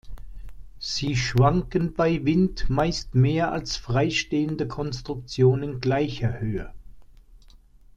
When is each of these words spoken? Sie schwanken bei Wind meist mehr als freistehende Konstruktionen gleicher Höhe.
Sie 0.79 1.15
schwanken 1.15 1.93
bei 1.93 2.25
Wind 2.25 2.71
meist 2.71 3.13
mehr 3.13 3.51
als 3.51 3.77
freistehende 3.77 4.67
Konstruktionen 4.67 5.79
gleicher 5.79 6.39
Höhe. 6.39 6.73